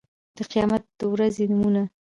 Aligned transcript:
د 0.37 0.37
قيامت 0.51 0.83
د 0.99 0.99
ورځې 1.13 1.43
نومونه 1.51 1.81